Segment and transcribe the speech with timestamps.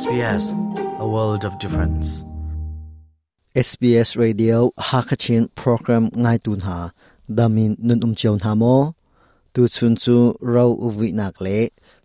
[0.00, 0.44] SBS
[1.04, 2.06] A World of Difference
[3.68, 4.56] SBS Radio
[4.88, 6.92] Hakachin program ngai tunha ha
[7.36, 8.52] damin nun um chion ha
[9.52, 10.16] tu chun chu
[10.54, 11.58] rau uvi nak le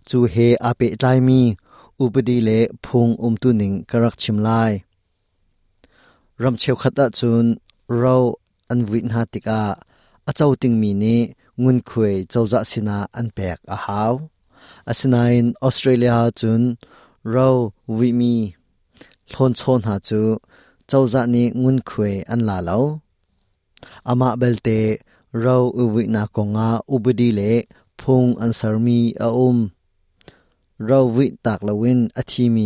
[0.10, 1.40] chu he ape tlai mi
[2.04, 4.72] upadi le phung um tuning karak chim lai
[6.44, 7.46] ram cheu khata chun
[8.02, 8.24] rau
[8.72, 9.60] an vi na tika
[10.30, 11.16] a chau ting mi ni
[11.62, 14.18] ngun khuei chauza sina an pek a in
[14.90, 16.64] asinain Australia chun
[17.32, 17.50] เรา
[17.98, 18.36] vi mi
[19.34, 20.22] lon chhon ha chu
[20.90, 22.86] chaw za ni ngun khue an la law
[24.12, 24.78] ama bel te
[25.46, 27.52] raw u vi na ko nga u bdi le
[28.02, 29.58] phong a n s w e mi a um
[30.90, 32.66] raw vi tak la win a thi mi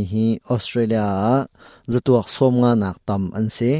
[0.54, 1.08] australia
[1.92, 3.74] za tu a so nga nak tam an s า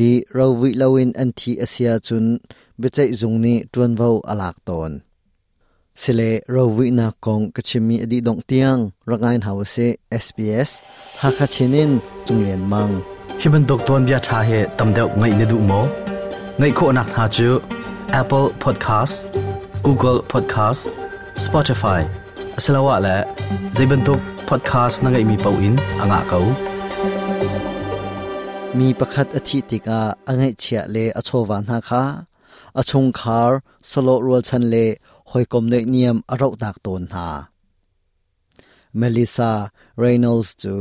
[0.00, 0.02] e
[0.36, 2.26] raw vi lawin ti asia chun
[2.80, 3.46] betai zung n
[6.02, 6.22] สิเล
[6.54, 8.78] รวินาคงกชิมีอดีดงเตียง
[9.10, 9.76] รังไงหาวเซ
[10.24, 10.70] SBS
[11.22, 11.90] ฮักชินิน
[12.26, 12.90] จงเลียนมัง
[13.40, 15.80] ฮิมันดกตัวนี้ชาเหตำเดียวไงนดูมอ
[16.58, 17.50] ไงโคนักหาจู
[18.20, 19.16] Apple Podcast
[19.86, 20.82] Google Podcast
[21.44, 22.00] Spotify
[22.64, 23.18] สลาวะและ
[23.76, 26.40] จีบันทุก podcast นั่งไงมีเป้าอินอังอาเก้า
[28.78, 32.02] มีประคัตอธิติกาอังไงเชียเลอชววานักา
[32.78, 33.58] อชงคาร์
[33.90, 34.76] สโลรัวชันเล
[35.32, 37.26] hoi kom nei niam aro dak ton ha
[39.00, 39.50] melissa
[40.02, 40.72] reynolds chu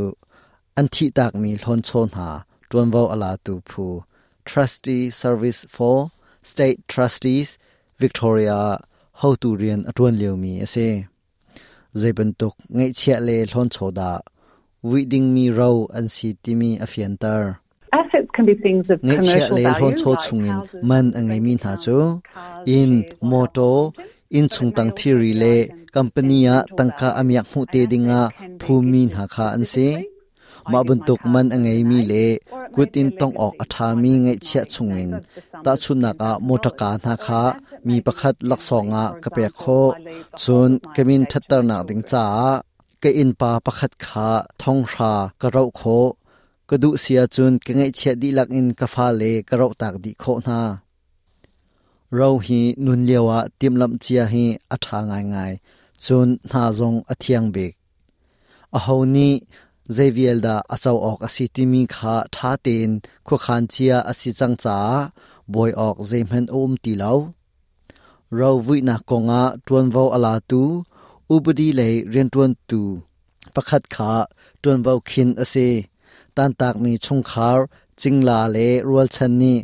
[0.80, 2.30] anh thi tak mi hlon chon ha
[2.70, 3.86] tuan vo là tu phu
[4.50, 5.98] trustee service for
[6.52, 7.50] state trustees
[8.04, 8.60] victoria
[9.22, 10.88] how to rian atun leu mi ase
[12.02, 14.10] zaiban tok ngai chia le hlon choda
[14.90, 17.44] weeding me row anh si ti mi afian tar
[18.00, 20.58] assets can be things of commercial value like hon cho chungin
[20.90, 21.98] man angai min ha chu
[22.78, 22.92] in
[23.32, 23.70] moto
[24.40, 25.54] in chung tang theory le
[25.96, 28.22] company a tangka amyak mu te dinga
[28.62, 29.88] phumi na kha an se
[30.72, 32.26] ma bun tuk man angai mi le
[32.76, 35.12] kut in tong ok atha mi ngai chia chungin
[35.66, 37.42] ta chuna ka motaka na kha
[37.88, 39.82] mi pakhat lak songa ka pe kho
[40.44, 42.26] chun kemin thattar na ding cha
[43.04, 44.30] ke in pa pakhat kha
[44.62, 46.00] thong sha ka rau kho
[46.70, 49.72] ka du sia chun ke ngai chia di lak in ka fa le ka rau
[49.82, 50.60] tak di kho na
[52.16, 55.52] เราฮีนุนเลวะติมลำเจียฮีอัฐางายงาย
[56.06, 57.74] จนหาจงอเทียงเบก
[58.76, 59.34] อหนี้
[59.94, 62.90] เจวิเอลดาอาเจ้าออกอสิติมีคาท้าเตน
[63.28, 64.80] คุขานเจียอสิจังจา
[65.54, 67.12] บอยออกเจมันอุมตีเลา
[68.36, 70.62] เราวินากงะตวนวาวอลาตู
[71.30, 72.82] อุบดีเลยเรียนตวนตู
[73.54, 74.14] ประคัดขา
[74.62, 75.56] ตวนวาวคินอเซ
[76.36, 77.58] ตันตากมีชงคาร
[78.02, 78.58] จิงลาเล
[78.88, 79.58] รัวชันนี้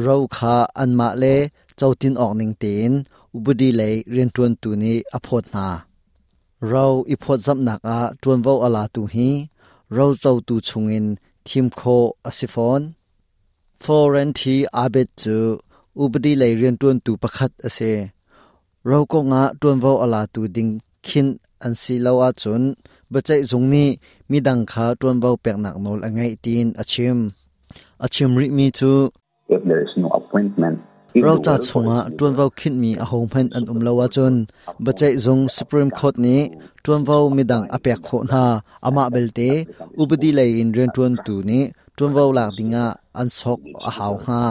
[0.00, 1.24] เราคาอันมาเล
[1.78, 2.92] เจ้าตินออกหนึ่งเตน
[3.34, 5.66] อุบดีเลยเรียนจวนตูนี้อภดนา
[6.68, 9.28] เราอีพดซับหนักอาจวนว่าอลาตูฮี
[9.94, 11.06] เราเจ้าตูชงเงิน
[11.46, 11.82] ทีมโค
[12.26, 12.82] อสิฟอน
[13.82, 15.38] ฟอเรนทีอาเบจู
[15.98, 17.78] อุบดีเลยเรียนจวนตูประคัดอเซ
[18.88, 20.68] เราก็งะจวนว่าอลาตูดิง
[21.06, 21.26] คิน
[21.62, 22.62] อันสีเลาอาจน
[23.12, 23.88] บัจจงนี้
[24.30, 27.18] มีดังคาจวนว่าเปียกหนักโนลอังไงตีนอาชิม
[28.02, 28.92] อาชิมริมีจู
[29.48, 30.78] if there is no appointment
[31.24, 34.34] เราจะชงอ่ะจวนว่าคิดมีอาหงเหนอันอุ้มเลวจน
[34.84, 36.40] บัจจัยจงสุพรีมคอรนี้
[36.84, 38.44] จวนว่าม่ดังอเปียกโคนา
[38.84, 39.40] อามาเบลเต
[39.98, 41.64] อุบดีเลยอินเรียนจวนตูนี้
[41.96, 42.86] จวนว่าหลักดิงอะ
[43.18, 44.42] อันสกอาหาวฮา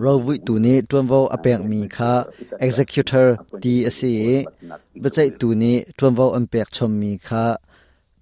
[0.00, 2.12] เราวิตัวนี้จวนว่าอเปีกมีค่ะ
[2.66, 3.26] executor
[3.62, 4.16] DSA
[5.02, 7.44] บัจจัยตัวนี้จวนว่าอันเปียกชมมีค่ะ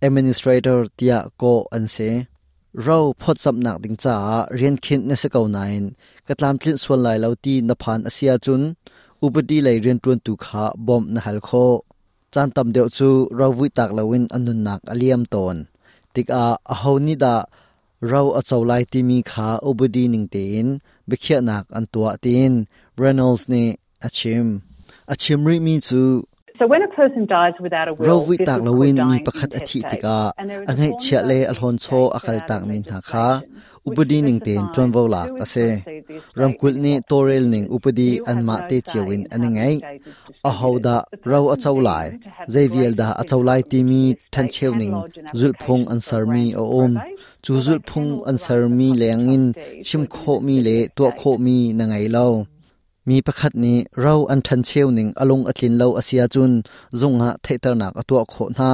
[0.06, 1.97] administrator เี่กกอันเซ
[2.83, 4.19] เราพอดสำนักดิงจ้า
[4.55, 5.75] เรียนคิดในสกาวนัย
[6.29, 8.62] กระตามทินส่วนหลายเหลาตีนพานอาเซียจุน
[9.23, 11.51] อุปดีไหลเรียนตรวนตุขาบอมนหัลโค
[12.34, 15.57] จานตำเดียวจูเราวิตักเลวินอนุนักอเลียมตน
[16.15, 17.37] ติกอาอาหานิดา
[18.09, 20.67] เราอเจ้าไล่ที่มีขาอุบดีนิงเตน
[21.07, 22.53] เบเขียนักอันตัวตีน
[22.99, 23.55] เรนอลส์เน
[24.05, 24.47] อชิม
[25.11, 26.03] อชิมริมีจู
[26.59, 30.42] เราวิตากละวินมีประคัดอธิติกาอั
[30.74, 31.86] งไงเชลยอลอนโช
[32.16, 33.27] อาคาตากมินหาคา
[33.86, 35.54] อุปดีหนึ่งเตนจวนวลากอาเซ
[36.41, 39.60] รำกุลนี้โตเรลหนึ่งอุปดีอันมาเตจิวินอันไง
[40.47, 40.97] อาฮาวดา
[41.27, 41.91] เราอัเจ้าไล
[42.51, 44.03] เจวิเอลดาอัเจ้าไลทีมี
[44.33, 44.92] ทันเชวหนึ่ง
[45.39, 46.91] จุลพงอันสารมีอออม
[47.45, 49.45] จูจุลพงอันสารมีเลียงิน
[49.86, 50.16] ชิมโค
[50.47, 52.27] มีเลตัวโคมีนังไงเรา
[53.10, 56.53] มีประคตดนี้เราอันทันเชียวหนึ่งอลงอตินเราอาเซียจุน
[57.01, 58.72] จงหะเทตรนักตัวโคน้า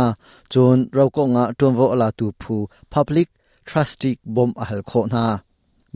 [0.54, 2.56] จนเราก็งะจนวอลาตูพู
[2.92, 3.28] พับลิก
[3.68, 5.24] ทรัสติกบอมอหลโคน้า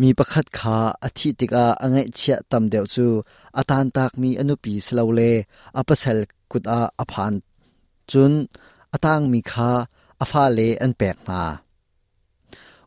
[0.01, 3.07] มีประคตดขาอธิติกาอังไงเชียตำเดียวจู
[3.57, 5.21] อาตานตากมีอนุปีสลาวเล
[5.77, 6.19] อปัสเซล
[6.51, 7.33] กุดอาอภาน
[8.11, 8.33] จน
[8.93, 9.71] อาตางมีขา
[10.21, 11.43] อาฟาเลอันแปลกมา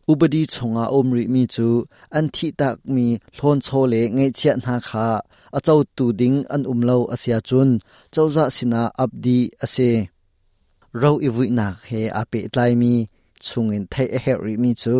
[0.09, 1.67] อุบดีชงอาอมริมีจู
[2.15, 3.05] อันทิตักมี
[3.35, 5.07] โลนโชเลเงเชียนาคา
[5.57, 7.69] achau tu ding an umlo asia chun
[8.13, 9.89] chauza sina abdi ase
[11.01, 12.91] ro iwui na he ape tlai mi
[13.47, 14.95] chungin thai a heri mi chu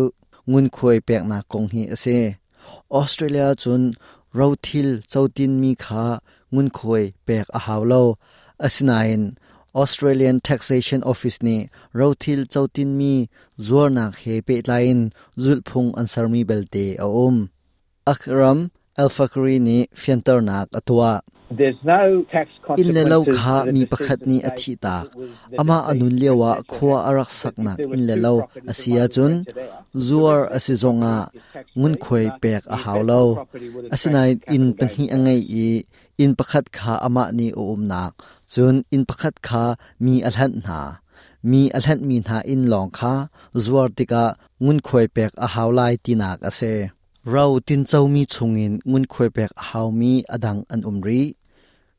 [0.50, 2.16] ngun khoi pek na kong hi ase
[3.00, 3.82] australia chun
[4.38, 4.88] ro thil
[5.36, 6.04] tin mi kha
[6.54, 8.02] ngun khoi pek a hawlo
[8.66, 9.24] asinain
[9.82, 11.56] Australian Taxation Office ni
[11.98, 13.12] rothil chautin mi
[13.66, 14.98] zuarna khe pe lain
[15.44, 16.84] zulphung ansar mi belte
[17.24, 17.36] um
[18.12, 18.58] akram
[18.98, 21.12] Alpha Alfakri ni fiantar nak atua.
[22.82, 24.96] In le lau kha mi pakhat ni athi ta.
[25.62, 28.34] Ama anun lewa khua arak sak nak in le lo.
[28.72, 29.32] asia chun
[30.06, 31.14] zuar asizonga
[31.80, 33.22] ngun khoi pek a haw lo.
[33.94, 35.68] Asinai in panhi angai i
[36.22, 38.12] in pakhat kha ama ni o um nak
[38.52, 39.64] chun in pakhat kha
[40.04, 40.80] mi alhan na.
[41.50, 43.14] mi alhan mi na in long kha
[43.64, 44.24] zuar tika
[44.64, 46.74] ngun khoi pek a haw lai ti nak ase.
[47.30, 51.22] เราตินเจ้ามีชงอินงุนควยแบกหาวมีอดังอันอุมรี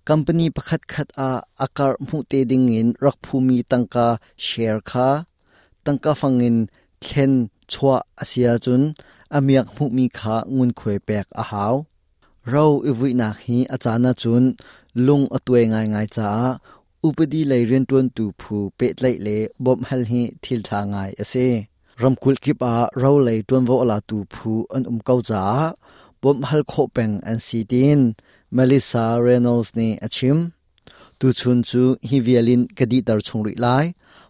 [0.08, 1.32] คัมปนีประคัดคัดอา
[1.62, 4.08] อาการมูเตดิงอินรักภูมีตังกา
[4.44, 5.10] เชร์คา
[5.86, 6.58] ตังกาฟังเงิน
[7.04, 7.34] เช็น
[7.72, 8.82] ชัวอาเซียจุน
[9.36, 11.76] อเมียกมูมีขาเงินควยแบกอาหาว
[12.50, 14.44] เราอีวินาฮีอาจารย์จุน
[15.08, 16.30] ลุงอตัวง่ายง่ายจ้า
[17.04, 19.30] อุปดีไลเรียนตวนตูผูเปตไลเล
[19.64, 21.36] บอมฮัลฮีทิลทางง่ายเอเซ
[22.04, 25.44] รำคุลกิบอาเราเลยดวนวอลาตูพูอันอุมเกาจ้า
[26.22, 28.00] บมฮัลโคเปงอันซีดิน
[28.54, 30.38] เมลิซาเรโนลส์นี่อชิม
[31.20, 33.68] ตูชุนจูฮิเวียลินกดีดารชงริไล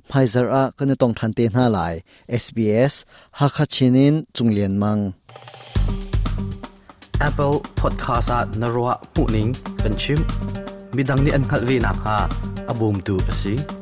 [0.08, 1.80] ไพซาร์อาก็นต้องทันเตน่าไล
[2.30, 2.94] เอสบีเอส
[3.40, 5.00] ฮักคชินินจุงเลียนมัง
[7.28, 9.50] Apple Podcast at Narwa Puning
[9.82, 10.20] k a n c h i ม
[10.96, 12.18] b i d a งนี i อันขัดวิน ha
[12.72, 13.54] Abumtu Asi.
[13.56, 13.79] Eh?